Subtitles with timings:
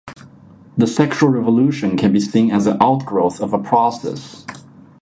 [0.77, 4.47] The sexual revolution can be seen as an outgrowth of a process.